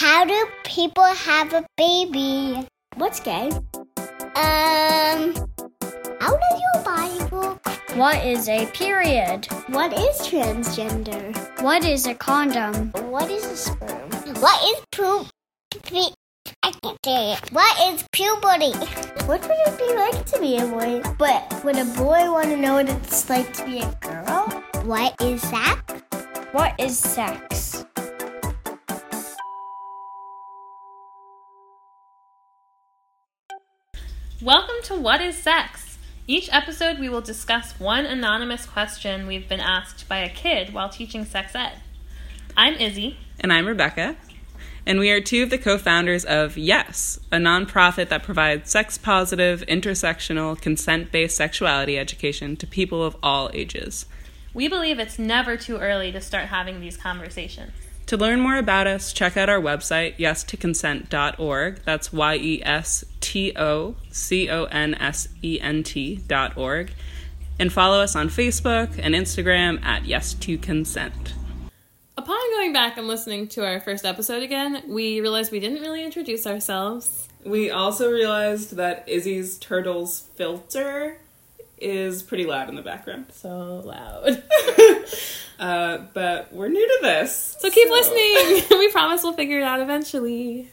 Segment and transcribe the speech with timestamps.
[0.00, 2.66] How do people have a baby?
[2.96, 3.50] What's gay?
[4.34, 5.34] Um,
[6.22, 7.66] how does your body work?
[7.96, 9.46] What is a period?
[9.66, 11.36] What is transgender?
[11.60, 12.92] What is a condom?
[13.10, 14.10] What is a sperm?
[14.40, 15.26] What is poop?
[16.62, 17.52] I can't say it.
[17.52, 18.72] What is puberty?
[19.26, 21.02] What would it be like to be a boy?
[21.18, 24.48] But would a boy want to know what it's like to be a girl?
[24.86, 25.82] What is that?
[26.52, 27.84] What is sex?
[34.42, 35.98] Welcome to What is Sex?
[36.26, 40.88] Each episode, we will discuss one anonymous question we've been asked by a kid while
[40.88, 41.74] teaching sex ed.
[42.56, 43.16] I'm Isy.
[43.38, 44.16] And I'm Rebecca.
[44.86, 48.96] And we are two of the co founders of Yes, a nonprofit that provides sex
[48.96, 54.06] positive, intersectional, consent based sexuality education to people of all ages.
[54.54, 57.72] We believe it's never too early to start having these conversations.
[58.10, 61.82] To learn more about us, check out our website, yes to yestoconsent.org.
[61.84, 66.90] That's Y E S T O C O N S E N T.org.
[67.60, 71.34] And follow us on Facebook and Instagram at Yes to Consent.
[72.16, 76.02] Upon going back and listening to our first episode again, we realized we didn't really
[76.04, 77.28] introduce ourselves.
[77.44, 81.18] We also realized that Isy's turtle's filter
[81.80, 83.26] is pretty loud in the background.
[83.32, 84.42] So loud.
[85.60, 87.54] Uh, but we're new to this.
[87.60, 88.64] So keep listening.
[88.78, 90.70] we promise we'll figure it out eventually.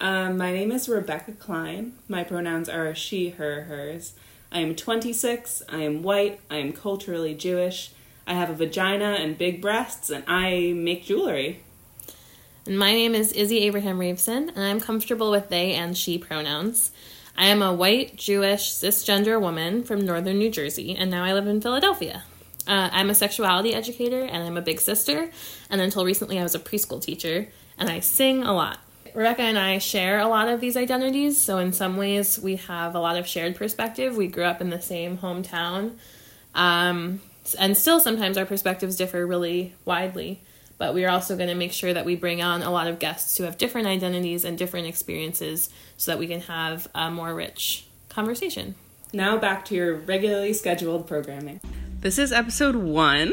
[0.00, 1.94] Um, my name is Rebecca Klein.
[2.06, 4.14] My pronouns are she, her, hers.
[4.52, 5.64] I am 26.
[5.68, 6.38] I am white.
[6.48, 7.90] I am culturally Jewish.
[8.24, 11.64] I have a vagina and big breasts, and I make jewelry.
[12.64, 16.92] And my name is Isy Abraham Raveson, and I'm comfortable with they and she pronouns.
[17.36, 21.46] I am a white, Jewish, cisgender woman from northern New Jersey, and now I live
[21.46, 22.24] in Philadelphia.
[22.66, 25.30] Uh, I'm a sexuality educator, and I'm a big sister,
[25.70, 28.78] and until recently I was a preschool teacher, and I sing a lot.
[29.14, 32.94] Rebecca and I share a lot of these identities, so in some ways we have
[32.94, 34.16] a lot of shared perspective.
[34.16, 35.96] We grew up in the same hometown,
[36.54, 37.20] um,
[37.58, 40.42] and still sometimes our perspectives differ really widely
[40.82, 42.98] but we are also going to make sure that we bring on a lot of
[42.98, 45.70] guests who have different identities and different experiences
[46.02, 48.74] so that we can have a more rich conversation.
[49.12, 51.60] Now back to your regularly scheduled programming.
[52.00, 53.32] This is episode one,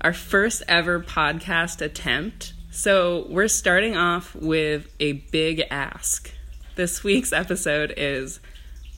[0.00, 2.54] our first ever podcast attempt.
[2.70, 6.32] So we're starting off with a big ask.
[6.76, 8.40] This week's episode is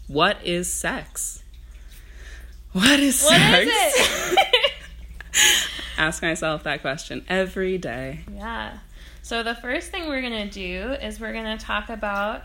[0.06, 1.43] What is sex?
[2.70, 3.66] What is What sex?
[3.66, 4.38] is it?
[5.99, 8.20] Ask myself that question every day.
[8.32, 8.78] yeah.
[9.22, 12.44] So the first thing we're going to do is we're going to talk about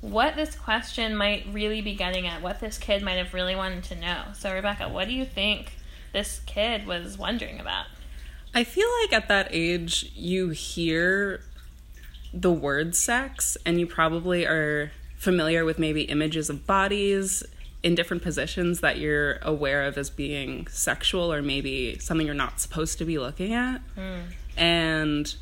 [0.00, 3.84] what this question might really be getting at, what this kid might have really wanted
[3.84, 4.24] to know.
[4.34, 5.72] So Rebecca, what do you think
[6.12, 7.86] this kid was wondering about?
[8.54, 11.42] I feel like at that age, you hear
[12.32, 17.42] the word sex, and you probably are familiar with maybe images of bodies
[17.82, 22.60] in different positions that you're aware of as being sexual or maybe something you're not
[22.60, 23.78] supposed to be looking at.
[23.94, 24.20] Hmm.
[24.56, 25.34] And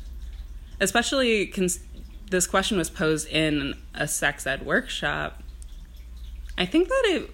[0.79, 1.79] especially, cons-
[2.29, 5.41] this question was posed in a sex ed workshop.
[6.57, 7.31] I think that it,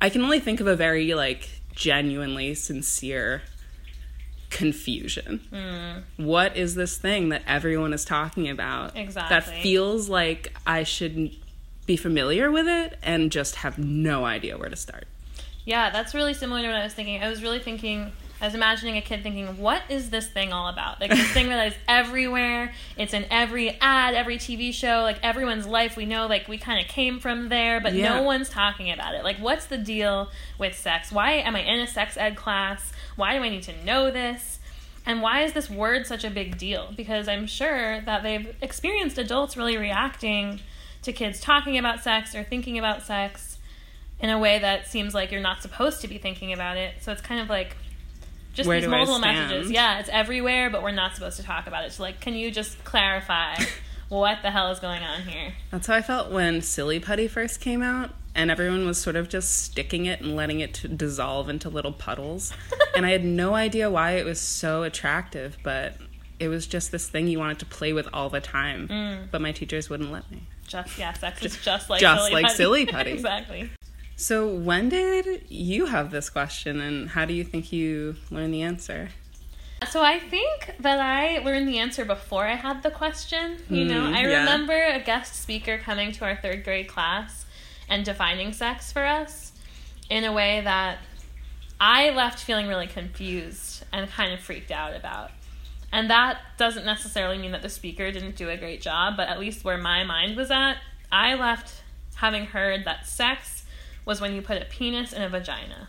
[0.00, 3.42] I can only think of a very like genuinely sincere
[4.50, 5.40] confusion.
[5.50, 6.24] Hmm.
[6.24, 8.96] What is this thing that everyone is talking about?
[8.96, 9.34] Exactly.
[9.34, 11.30] That feels like I should
[11.86, 15.06] be familiar with it and just have no idea where to start.
[15.64, 17.22] Yeah, that's really similar to what I was thinking.
[17.22, 20.68] I was really thinking, I was imagining a kid thinking, what is this thing all
[20.68, 21.00] about?
[21.00, 22.72] Like, this thing that is everywhere.
[22.96, 25.96] It's in every ad, every TV show, like, everyone's life.
[25.96, 28.14] We know, like, we kind of came from there, but Yeah.
[28.14, 29.24] no one's talking about it.
[29.24, 31.10] Like, what's the deal with sex?
[31.10, 32.92] Why am I in a sex ed class?
[33.16, 34.60] Why do I need to know this?
[35.04, 36.92] And why is this word such a big deal?
[36.96, 40.60] Because I'm sure that they've experienced adults really reacting
[41.02, 43.58] to kids talking about sex or thinking about sex
[44.20, 46.94] in a way that seems like you're not supposed to be thinking about it.
[47.00, 47.76] So it's kind of like
[48.58, 49.70] just Where these multiple messages.
[49.70, 51.92] Yeah, it's everywhere, but we're not supposed to talk about it.
[51.92, 53.56] So like, can you just clarify
[54.10, 55.54] what the hell is going on here?
[55.70, 59.28] That's how I felt when Silly Putty first came out, and everyone was sort of
[59.28, 62.52] just sticking it and letting it dissolve into little puddles.
[62.96, 65.96] and I had no idea why it was so attractive, but
[66.40, 68.88] it was just this thing you wanted to play with all the time.
[68.88, 69.30] Mm.
[69.30, 70.42] But my teachers wouldn't let me.
[70.66, 72.56] Just yeah, sex is just like just silly like putty.
[72.56, 73.12] silly putty.
[73.12, 73.70] exactly.
[74.20, 78.62] So, when did you have this question, and how do you think you learned the
[78.62, 79.10] answer?
[79.88, 83.58] So I think that I learned the answer before I had the question.
[83.70, 84.40] You know, Mm, I yeah.
[84.40, 87.46] remember a guest speaker coming to our third grade class
[87.88, 89.52] and defining sex for us
[90.10, 90.98] in a way that
[91.80, 95.30] I left feeling really confused and kind of freaked out about.
[95.92, 99.38] And that doesn't necessarily mean that the speaker didn't do a great job, but at
[99.38, 100.78] least where my mind was at,
[101.12, 101.84] I left
[102.16, 103.57] having heard that sex
[104.08, 105.88] was when you put a penis in a vagina.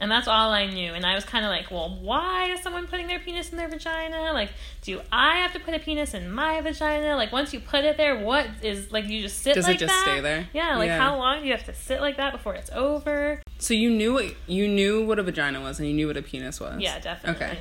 [0.00, 0.92] And that's all I knew.
[0.94, 3.68] And I was kind of like, well, why is someone putting their penis in their
[3.68, 4.32] vagina?
[4.32, 4.50] Like,
[4.82, 7.14] do I have to put a penis in my vagina?
[7.14, 9.72] Like, once you put it there, what is, like, you just sit like that?
[9.72, 10.02] Does it just that?
[10.02, 10.48] stay there?
[10.54, 10.98] Yeah, like, Yeah.
[10.98, 13.42] how long do you have to sit like that before it's over?
[13.58, 16.22] So you knew what you knew what a vagina was and you knew what a
[16.22, 16.80] penis was.
[16.80, 17.46] Yeah, definitely.
[17.46, 17.58] Okay.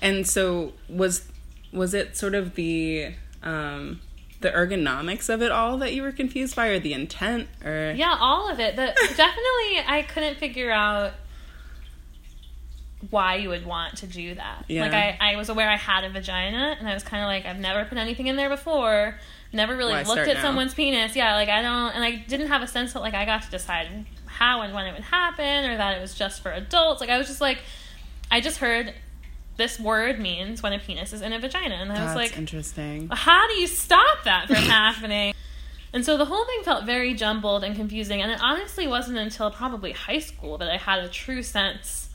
[0.00, 1.28] And so was
[1.72, 4.00] was it sort of the um
[4.44, 8.16] the ergonomics of it all that you were confused by or the intent or Yeah,
[8.20, 8.76] all of it.
[8.76, 11.14] The definitely I couldn't figure out
[13.10, 14.66] why you would want to do that.
[14.68, 14.82] Yeah.
[14.82, 17.58] Like I, I was aware I had a vagina and I was kinda like, I've
[17.58, 19.18] never put anything in there before.
[19.52, 20.42] Never really Why looked at now?
[20.42, 21.16] someone's penis.
[21.16, 23.50] Yeah, like I don't and I didn't have a sense that like I got to
[23.50, 27.00] decide how and when it would happen or that it was just for adults.
[27.00, 27.58] Like I was just like
[28.30, 28.92] I just heard
[29.56, 33.08] this word means when a penis is in a vagina and I was like interesting.
[33.12, 35.34] how do you stop that from happening?
[35.92, 38.20] And so the whole thing felt very jumbled and confusing.
[38.20, 42.08] And it honestly wasn't until probably high school that I had a true sense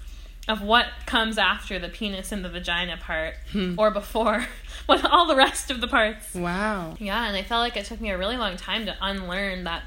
[0.50, 3.36] of what comes after the penis and the vagina part
[3.78, 4.48] or before
[4.88, 6.34] what all the rest of the parts.
[6.36, 6.96] Wow.
[7.00, 9.84] Yeah, and I felt like it took me a really long time to unlearn that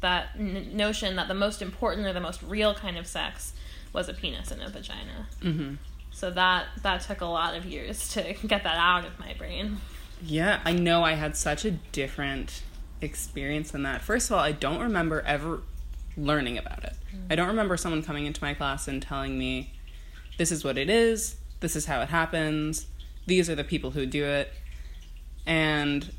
[0.00, 3.52] that n- notion that the most important or the most real kind of sex
[3.92, 5.26] was a penis and a vagina.
[5.42, 5.76] Mhm.
[6.12, 9.78] So that that took a lot of years to get that out of my brain.
[10.22, 12.62] Yeah, I know I had such a different
[13.00, 14.02] experience than that.
[14.02, 15.62] First of all, I don't remember ever
[16.16, 16.92] learning about it.
[17.14, 17.26] Mm.
[17.30, 19.72] I don't remember someone coming into my class and telling me,
[20.36, 22.86] this is what it is, this is how it happens,
[23.26, 24.52] these are the people who do it.
[25.46, 26.12] And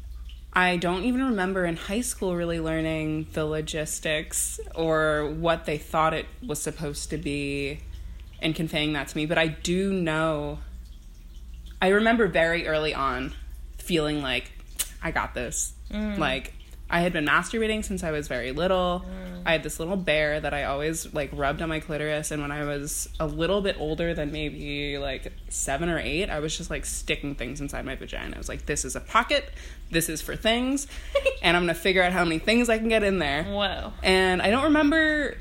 [0.54, 6.14] I don't even remember in high school really learning the logistics or what they thought
[6.14, 7.80] it was supposed to be
[8.42, 9.26] and conveying that to me.
[9.26, 10.60] But I do know
[11.82, 13.34] I remember very early on
[13.78, 14.52] feeling like
[15.02, 15.74] I got this.
[15.90, 16.20] Mm.
[16.20, 16.54] Like
[16.92, 19.04] I had been masturbating since I was very little.
[19.04, 19.42] Mm.
[19.48, 22.52] I had this little bear that I always like rubbed on my clitoris and when
[22.52, 26.70] I was a little bit older than maybe like 7 or 8, I was just
[26.70, 28.36] like sticking things inside my vagina.
[28.36, 29.50] I was like this is a pocket.
[29.90, 30.86] This is for things.
[31.42, 33.44] and I'm going to figure out how many things I can get in there.
[33.46, 33.92] Whoa.
[34.04, 35.36] And I don't remember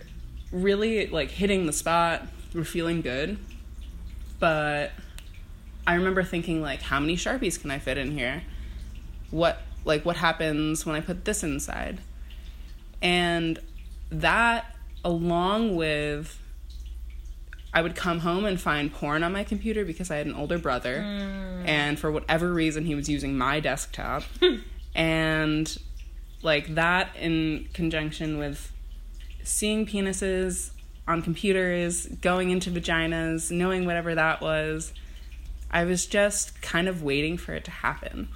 [0.51, 3.39] really like hitting the spot or feeling good.
[4.39, 4.93] But
[5.87, 8.43] I remember thinking like how many Sharpies can I fit in here?
[9.31, 12.01] What like what happens when I put this inside?
[13.03, 13.59] And
[14.11, 16.39] that along with
[17.73, 20.59] I would come home and find porn on my computer because I had an older
[20.59, 21.69] brother mm.
[21.69, 24.25] and for whatever reason he was using my desktop
[24.95, 25.79] and
[26.43, 28.73] like that in conjunction with
[29.45, 30.71] seeing penises
[31.11, 34.93] on computers, going into vaginas, knowing whatever that was,
[35.71, 38.29] I was just kind of waiting for it to happen.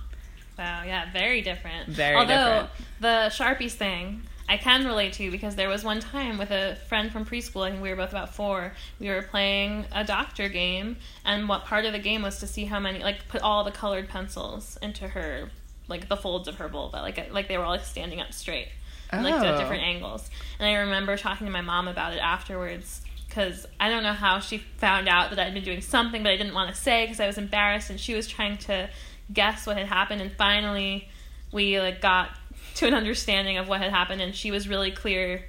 [0.59, 1.89] Wow, yeah, very different.
[1.89, 2.71] Very Although different.
[3.01, 7.11] the Sharpies thing, I can relate to because there was one time with a friend
[7.11, 8.73] from preschool, I think we were both about four.
[9.01, 12.67] We were playing a doctor game, and what part of the game was to see
[12.67, 15.51] how many, like, put all the colored pencils into her,
[15.89, 18.69] like the folds of her vulva, like like they were all like standing up straight,
[19.17, 19.59] and, like Oh.
[19.59, 20.29] different angles.
[20.59, 23.01] And I remember talking to my mom about it afterwards.
[23.29, 26.37] Because I don't know how she found out that I'd been doing something, but I
[26.37, 28.89] didn't want to say because I was embarrassed, and she was trying to
[29.33, 30.21] guess what had happened.
[30.23, 31.09] And finally,
[31.51, 32.31] we like got
[32.77, 35.45] to an understanding of what had happened and she was really clear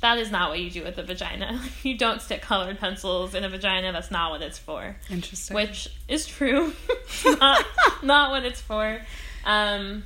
[0.00, 3.42] that is not what you do with a vagina you don't stick colored pencils in
[3.42, 5.54] a vagina that's not what it's for Interesting.
[5.56, 6.72] which is true
[7.24, 7.64] not,
[8.04, 9.00] not what it's for
[9.44, 10.04] um,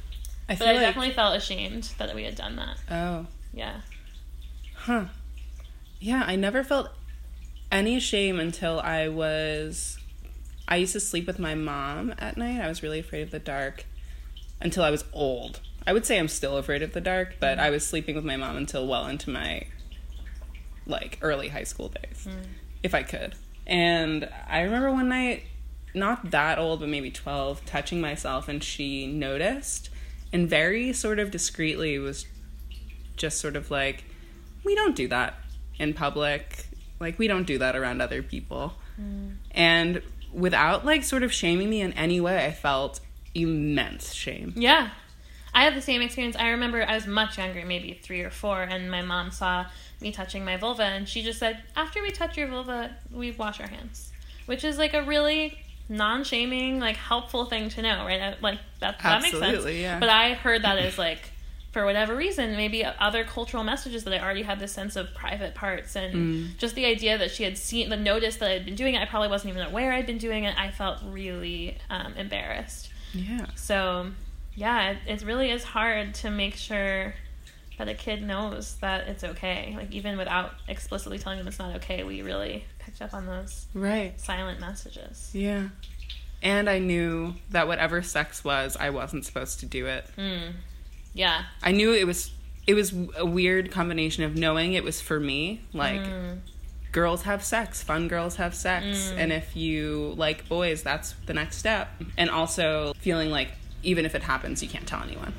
[0.48, 3.80] I but i like definitely felt ashamed that we had done that oh, yeah
[4.84, 5.04] huh.
[6.00, 6.90] Yeah, I never felt
[7.72, 9.98] any shame until I was
[10.68, 12.60] I used to sleep with my mom at night.
[12.60, 13.86] I was really afraid of the dark
[14.60, 15.60] until I was old.
[15.86, 17.66] I would say I'm still afraid of the dark, but mm-hmm.
[17.66, 19.66] I was sleeping with my mom until well into my
[20.86, 22.44] like early high school days, mm.
[22.82, 23.34] if I could.
[23.66, 25.44] And I remember one night,
[25.94, 29.88] not that old, but maybe 12, touching myself, and she noticed
[30.34, 32.26] and very sort of discreetly was
[33.16, 34.04] just sort of like,
[34.64, 35.36] we don't do that
[35.78, 36.66] in public.
[37.00, 38.74] Like, we don't do that around other people.
[39.00, 39.36] Mm.
[39.52, 43.00] And without like sort of shaming me in any way, I felt
[43.34, 44.52] immense shame.
[44.56, 44.90] yeah
[45.52, 48.62] i had the same experience i remember i was much younger maybe three or four
[48.62, 49.66] and my mom saw
[50.00, 53.60] me touching my vulva and she just said after we touch your vulva we wash
[53.60, 54.12] our hands
[54.46, 59.22] which is like a really non-shaming like helpful thing to know right like that, that
[59.22, 60.00] makes sense yeah.
[60.00, 61.20] but i heard that as like
[61.74, 65.56] for whatever reason, maybe other cultural messages that I already had this sense of private
[65.56, 68.94] parts and just the idea that she had seen the notice that I'd been doing
[68.94, 69.02] it.
[69.02, 70.56] I probably wasn't even aware I'd been doing it.
[70.56, 72.90] I felt really um, embarrassed.
[73.12, 73.46] Yeah.
[73.56, 74.12] So,
[74.54, 77.14] yeah, it, it really is hard to make sure
[77.78, 79.74] that a kid knows that it's okay.
[79.76, 83.66] Like, even without explicitly telling them it's not okay, we really picked up on those
[83.74, 84.18] Right.
[84.20, 85.30] silent messages.
[85.32, 85.68] Yeah.
[86.42, 90.06] And I knew that whatever sex was, I wasn't supposed to do it.
[90.16, 90.50] Hmm.
[91.14, 91.44] Yeah.
[91.62, 92.30] I knew it was
[92.66, 96.34] it was a weird combination of knowing it was for me, like hmm.
[96.92, 99.18] girls have sex, fun girls have sex, hmm.
[99.18, 101.88] and if you like boys, that's the next step.
[102.16, 103.52] And also feeling like
[103.82, 105.32] even if it happens, you can't tell anyone.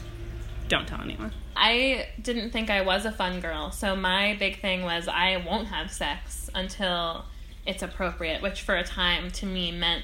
[0.68, 1.32] Don't tell anyone.
[1.56, 5.68] I didn't think I was a fun girl, so my big thing was I won't
[5.68, 7.26] have sex until
[7.66, 10.04] it's appropriate, which for a time to me meant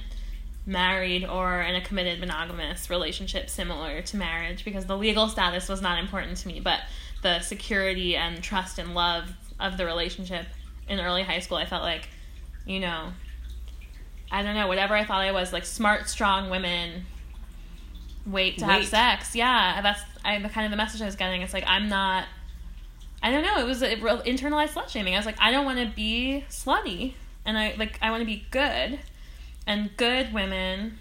[0.66, 5.82] married or in a committed monogamous relationship similar to marriage because the legal status was
[5.82, 6.82] not important to me, but
[7.24, 10.46] the security and trust and love of the relationship
[10.88, 12.08] in early high school, I felt like,
[12.66, 13.12] you know,
[14.32, 17.06] I don't know, whatever I thought I was, like smart, strong women
[18.26, 19.36] wait to have sex.
[19.36, 21.42] Yeah, that's I, the kind of the message I was getting.
[21.42, 22.26] It's like I'm not.
[23.24, 23.60] I don't know.
[23.60, 25.14] It was a real internalized slut shaming.
[25.14, 27.14] I was like, I don't want to be slutty,
[27.46, 29.00] and I like I want to be good,
[29.68, 30.98] and good women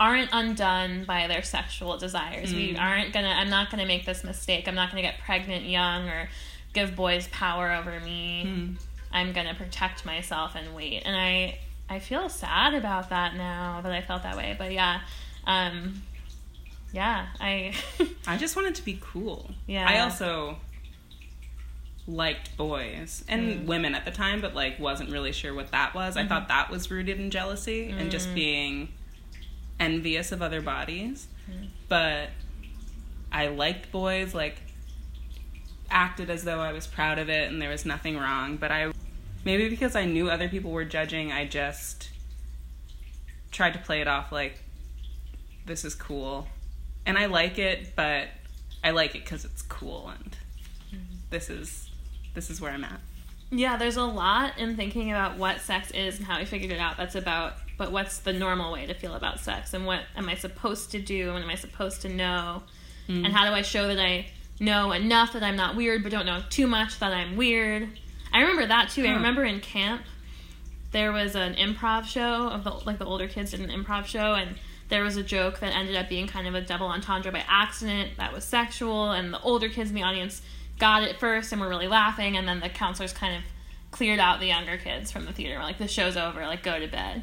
[0.00, 2.52] aren't undone by their sexual desires.
[2.52, 3.28] We aren't gonna.
[3.28, 4.68] I'm not gonna make this mistake.
[4.68, 6.28] I'm not gonna get pregnant young or
[6.72, 8.76] give boys power over me.
[9.12, 11.02] I'm gonna protect myself and wait.
[11.04, 11.58] And I
[11.88, 14.54] I feel sad about that now that I felt that way.
[14.58, 15.00] But yeah,
[15.46, 16.02] um,
[16.92, 17.74] yeah, I
[18.26, 19.50] I just wanted to be cool.
[19.66, 19.88] Yeah.
[19.88, 20.56] I also
[22.06, 23.66] liked boys and mm.
[23.66, 26.16] women at the time, but like wasn't really sure what that was.
[26.16, 26.28] I mm-hmm.
[26.28, 28.34] thought that was rooted in jealousy and just mm.
[28.34, 28.88] being
[29.78, 31.28] envious of other bodies.
[31.50, 31.68] Mm.
[31.88, 32.30] But
[33.30, 34.56] I liked boys, like
[35.90, 38.56] acted as though I was proud of it and there was nothing wrong.
[38.56, 38.92] But I
[39.44, 42.08] maybe because I knew other people were judging, I just
[43.50, 44.60] tried to play it off like
[45.66, 46.48] this is cool.
[47.08, 48.28] And I like it, but
[48.84, 50.36] I like it cuz it's cool and
[50.92, 51.16] mm-hmm.
[51.30, 51.90] this is
[52.34, 53.00] this is where I'm at.
[53.50, 56.78] Yeah, there's a lot in thinking about what sex is and how we figured it
[56.78, 56.98] out.
[56.98, 60.34] That's about, but what's the normal way to feel about sex and what am I
[60.34, 62.62] supposed to do and am I supposed to know?
[63.08, 63.24] Mm.
[63.24, 64.26] And how do I show that I
[64.60, 67.88] know enough that I'm not weird but don't know too much that I'm weird?
[68.32, 69.06] I remember that too.
[69.06, 70.02] I remember in camp
[70.90, 74.34] there was an improv show of the like the older kids did an improv show
[74.34, 74.56] and
[74.88, 78.12] there was a joke that ended up being kind of a double entendre by accident
[78.16, 80.42] that was sexual and the older kids in the audience
[80.78, 83.42] got it first and were really laughing and then the counselors kind of
[83.90, 86.78] cleared out the younger kids from the theater We're like the show's over like go
[86.78, 87.22] to bed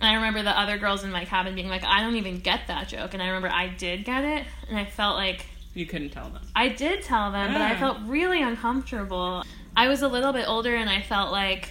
[0.00, 2.66] and i remember the other girls in my cabin being like i don't even get
[2.68, 6.10] that joke and i remember i did get it and i felt like You couldn't
[6.10, 6.42] tell them.
[6.54, 9.42] I did tell them, but I felt really uncomfortable.
[9.76, 11.70] I was a little bit older, and I felt like,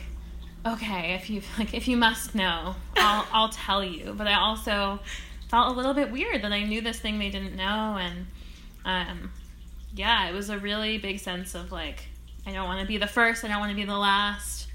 [0.66, 4.14] okay, if you like, if you must know, I'll I'll tell you.
[4.18, 5.00] But I also
[5.50, 8.28] felt a little bit weird that I knew this thing they didn't know, and
[8.86, 9.32] um,
[9.94, 12.06] yeah, it was a really big sense of like,
[12.46, 14.68] I don't want to be the first, I don't want to be the last.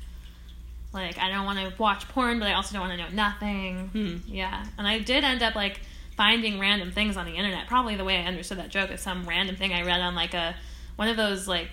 [0.90, 3.88] Like, I don't want to watch porn, but I also don't want to know nothing.
[3.88, 4.16] Hmm.
[4.26, 5.80] Yeah, and I did end up like
[6.16, 7.66] finding random things on the internet.
[7.68, 10.34] Probably the way I understood that joke is some random thing I read on like
[10.34, 10.56] a
[10.96, 11.70] one of those like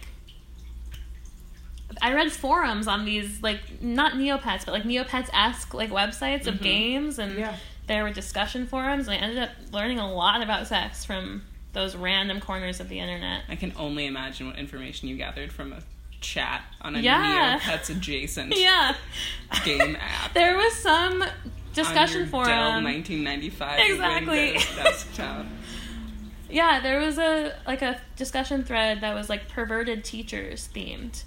[2.02, 6.56] I read forums on these like not Neopets but like Neopets esque like websites of
[6.56, 6.64] mm-hmm.
[6.64, 7.56] games and Yeah.
[7.88, 11.96] there were discussion forums and I ended up learning a lot about sex from those
[11.96, 13.44] random corners of the internet.
[13.50, 15.82] I can only imagine what information you gathered from a
[16.22, 17.60] chat on a Yeah.
[17.60, 18.96] Neopets adjacent Yeah.
[19.64, 20.34] game app.
[20.34, 21.24] There was some
[21.74, 22.48] discussion on forum.
[22.48, 24.54] Dell 1995 Exactly.
[24.76, 25.46] Desktop.
[26.48, 31.24] Yeah, there was a like a discussion thread that was like perverted teachers themed.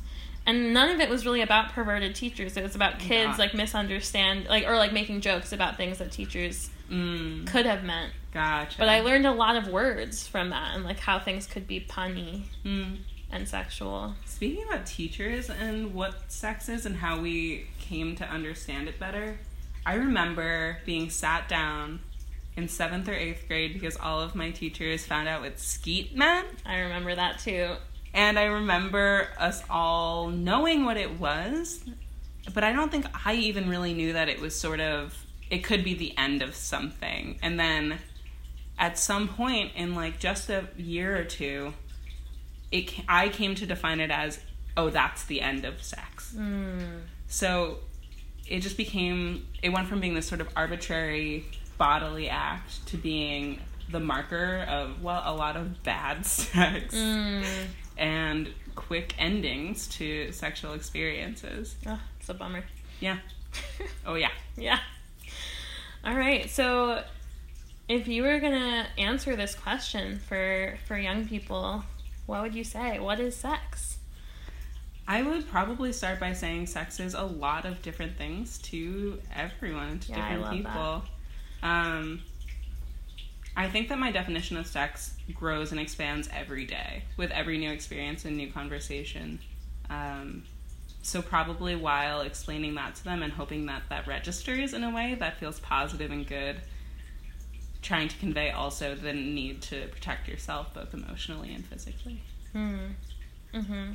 [0.47, 2.57] And none of it was really about perverted teachers.
[2.57, 3.39] It was about kids God.
[3.39, 8.15] like misunderstand like or like making jokes about things that teachers Mm, could have meant.
[8.33, 8.79] gotcha.
[8.79, 11.81] But I learned a lot of words from that and like how things could be
[11.81, 13.01] punny Mm.
[13.31, 14.15] and sexual.
[14.25, 19.39] Speaking about teachers and what sex is and how we came to understand it better,
[19.85, 22.01] I remember being sat down
[22.57, 26.49] in seventh or eighth grade because all of my teachers found out what skeet meant.
[26.65, 27.75] I remember that too.
[28.19, 31.85] And I remember us all knowing what it was,
[32.53, 35.17] but I don't think I even really knew that it was sort of,
[35.51, 37.39] it could be the end of something.
[37.43, 38.01] And then
[38.77, 41.75] at some point in like just a year or two,
[42.73, 44.41] it I came to define it as,
[44.77, 46.33] oh, that's the end of sex.
[46.33, 46.81] Hmm.
[47.29, 47.79] So
[48.49, 51.47] it just became, it went from being this sort of arbitrary
[51.79, 53.61] bodily act to being
[53.91, 57.43] the marker of well a lot of bad sex hmm.
[57.99, 61.77] And quick endings to sexual experiences.
[61.87, 62.65] Oh, it's a bummer.
[63.01, 63.19] Yeah.
[64.07, 64.31] Oh yeah.
[64.57, 64.79] Yeah.
[66.05, 66.49] All right.
[66.49, 67.03] So,
[67.89, 71.85] if you were gonna answer this question for for young people,
[72.27, 72.99] what would you say?
[72.99, 73.99] What is sex?
[75.07, 80.01] I would probably start by saying sex is a lot of different things to everyone,
[80.01, 81.03] to Yeah, different people.
[81.63, 82.23] Um,
[83.59, 87.73] I think that my definition of sex grows and expands every day with every new
[87.73, 89.41] experience and new conversation.
[89.91, 90.45] Um,
[91.03, 95.17] so probably while explaining that to them and hoping that that registers in a way
[95.19, 96.61] that feels positive and good,
[97.83, 102.23] trying to convey also the need to protect yourself both emotionally and physically.
[102.55, 103.95] Mm-hmm.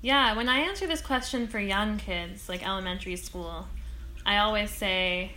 [0.00, 3.68] Yeah, when I answer this question for young kids, like elementary school,
[4.24, 5.32] I always say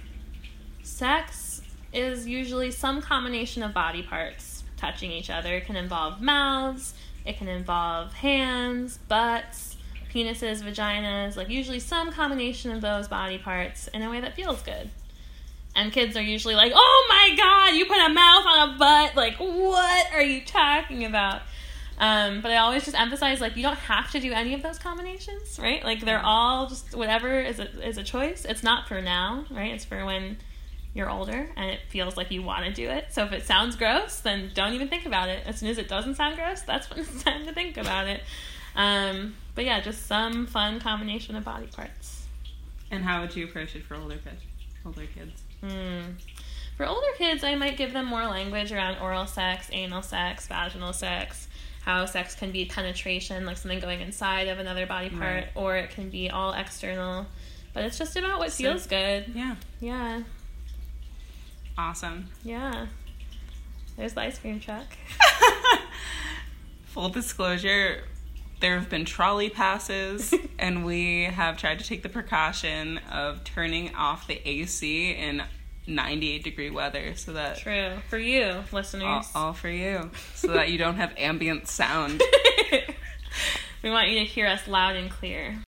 [0.84, 1.64] sex
[1.94, 5.56] is usually some combination of body parts touching each other.
[5.56, 6.94] It can involve mouths,
[7.26, 9.78] it can involve hands, butts,
[10.14, 14.62] penises, vaginas, like usually some combination of those body parts in a way that feels
[14.62, 14.90] good.
[15.76, 19.16] And kids are usually like, oh my god, you put a mouth on a butt.
[19.16, 21.42] Like, what are you talking about?
[22.00, 24.78] Um, but I always just emphasize like you don't have to do any of those
[24.78, 25.84] combinations, right?
[25.84, 28.46] Like they're all just whatever is a is a choice.
[28.46, 29.74] It's not for now, right?
[29.74, 30.38] It's for when
[30.98, 33.06] you're older and it feels like you want to do it.
[33.12, 35.44] So if it sounds gross, then don't even think about it.
[35.46, 38.22] As soon as it doesn't sound gross, that's when it's time to think about it.
[38.76, 42.26] Um, but yeah, just some fun combination of body parts.
[42.92, 44.42] And how would you approach it for older kids?
[44.86, 45.42] Older kids.
[45.62, 46.12] Hmm.
[46.78, 50.94] For older kids, I might give them more language around oral sex, anal sex, vaginal
[50.94, 51.48] sex,
[51.82, 55.48] how sex can be penetration, like something going inside of another body part, Right.
[55.56, 57.26] or it can be all external.
[57.74, 59.26] But it's just about what So- feels good.
[59.34, 59.56] Yeah.
[59.82, 60.22] Yeah,
[61.78, 62.28] Awesome.
[62.44, 62.88] yeah.
[63.96, 64.86] There's the ice cream truck.
[66.88, 68.04] Full disclosure,
[68.60, 73.94] there have been trolley passes, and we have tried to take the precaution of turning
[73.96, 75.44] off the AC in
[75.88, 77.94] 98 degree weather so that True.
[78.10, 79.32] For you, all, listeners.
[79.34, 82.22] all for you, so that you don't have ambient sound.
[83.84, 85.64] we want you to hear us loud and clear.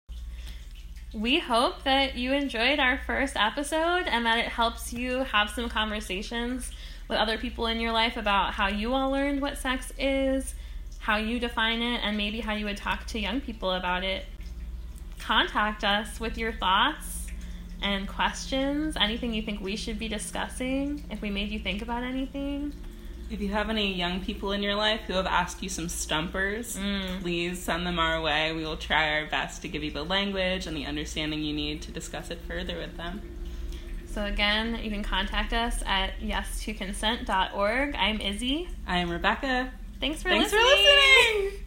[1.16, 5.70] We hope that you enjoyed our first episode and that it helps you have some
[5.70, 6.70] conversations
[7.09, 10.55] with other people in your life about how you all learned what sex is,
[10.98, 14.26] how you define it, and maybe how you would talk to young people about it.
[15.18, 17.29] Contact us with your thoughts
[17.81, 22.02] and questions, anything you think we should be discussing, if we made you think about
[22.02, 22.74] anything.
[23.28, 26.76] If you have any young people in your life who have asked you some stumpers,
[26.76, 27.20] Mm.
[27.22, 28.52] please send them our way.
[28.52, 31.82] We will try our best to give you the language and the understanding you need
[31.82, 33.20] to discuss it further with them.
[34.06, 37.96] So again, you can contact us at yestoconsent.org.
[37.96, 38.68] I'm Isy.
[38.86, 39.72] I am Rebecca.
[40.00, 40.62] Thanks for Thanks listening.
[40.64, 41.65] for listening.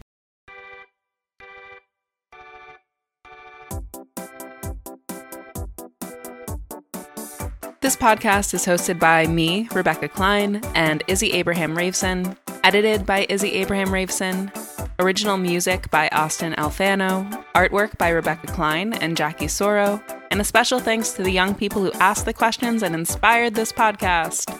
[7.82, 13.52] This podcast is hosted by me, Rebecca Klein, and Isy Abraham Raveson, edited by Isy
[13.52, 14.52] Abraham Raveson,
[14.98, 20.78] original music by Austin Alfano, artwork by Rebecca Klein and Jackie Soro, and a special
[20.78, 24.59] thanks to the young people who asked the questions and inspired this podcast.